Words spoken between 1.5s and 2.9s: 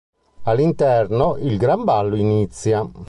gran ballo inizia.